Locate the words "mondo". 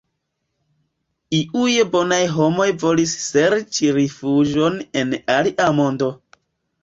5.81-6.09